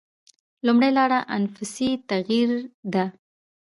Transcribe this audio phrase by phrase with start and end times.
[0.65, 2.49] لومړۍ لاره انفسي تغییر
[2.93, 3.05] ده.